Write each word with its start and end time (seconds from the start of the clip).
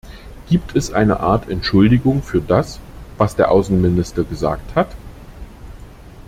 Gibt 0.49 0.75
es 0.75 0.91
eine 0.91 1.19
Art 1.19 1.47
Entschuldigung 1.47 2.23
für 2.23 2.41
das, 2.41 2.79
was 3.19 3.35
der 3.35 3.51
Außenminister 3.51 4.23
gesagt 4.23 4.73
hat? 4.73 4.87